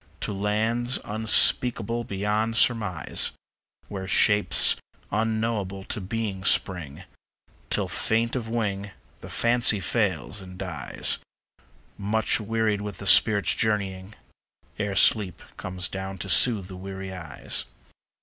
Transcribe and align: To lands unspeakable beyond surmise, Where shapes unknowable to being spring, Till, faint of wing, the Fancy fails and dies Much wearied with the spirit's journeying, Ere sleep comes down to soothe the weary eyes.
To 0.21 0.33
lands 0.33 0.97
unspeakable 1.05 2.05
beyond 2.05 2.57
surmise, 2.57 3.33
Where 3.87 4.07
shapes 4.07 4.75
unknowable 5.11 5.83
to 5.83 6.01
being 6.01 6.43
spring, 6.43 7.03
Till, 7.69 7.87
faint 7.87 8.35
of 8.35 8.49
wing, 8.49 8.89
the 9.19 9.29
Fancy 9.29 9.79
fails 9.79 10.41
and 10.41 10.57
dies 10.57 11.19
Much 11.99 12.39
wearied 12.39 12.81
with 12.81 12.97
the 12.97 13.05
spirit's 13.05 13.53
journeying, 13.53 14.15
Ere 14.79 14.95
sleep 14.95 15.43
comes 15.55 15.87
down 15.87 16.17
to 16.17 16.29
soothe 16.29 16.65
the 16.67 16.75
weary 16.77 17.13
eyes. 17.13 17.65